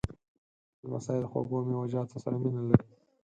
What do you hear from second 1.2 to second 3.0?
د خوږو میوهجاتو سره مینه لري.